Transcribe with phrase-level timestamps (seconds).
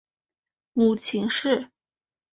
[0.73, 1.69] 母秦氏。